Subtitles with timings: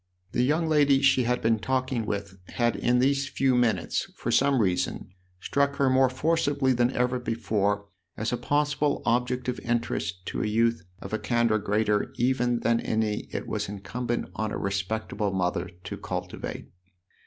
[0.31, 4.59] The young lady she had been talking with had in these few minutes, for some
[4.59, 10.41] reason, struck her more forcibly than ever before as a possible object of interest to
[10.41, 13.69] a youth of THE OTHER HOUSE 23 a candour greater even than any it was
[13.69, 16.71] incumbent on a respectable mother to cultivate.